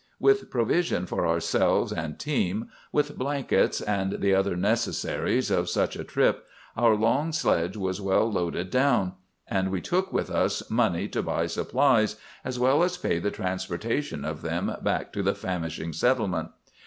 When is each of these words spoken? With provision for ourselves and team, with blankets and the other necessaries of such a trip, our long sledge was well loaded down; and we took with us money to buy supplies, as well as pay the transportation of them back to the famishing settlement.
With 0.19 0.49
provision 0.49 1.05
for 1.05 1.27
ourselves 1.27 1.93
and 1.93 2.17
team, 2.17 2.69
with 2.91 3.19
blankets 3.19 3.81
and 3.81 4.13
the 4.13 4.33
other 4.33 4.55
necessaries 4.55 5.51
of 5.51 5.69
such 5.69 5.95
a 5.95 6.03
trip, 6.03 6.47
our 6.75 6.95
long 6.95 7.31
sledge 7.31 7.77
was 7.77 8.01
well 8.01 8.25
loaded 8.31 8.71
down; 8.71 9.13
and 9.47 9.69
we 9.69 9.79
took 9.79 10.11
with 10.11 10.31
us 10.31 10.67
money 10.71 11.07
to 11.09 11.21
buy 11.21 11.45
supplies, 11.45 12.15
as 12.43 12.57
well 12.57 12.81
as 12.81 12.97
pay 12.97 13.19
the 13.19 13.29
transportation 13.29 14.25
of 14.25 14.41
them 14.41 14.75
back 14.81 15.13
to 15.13 15.21
the 15.21 15.35
famishing 15.35 15.93
settlement. 15.93 16.49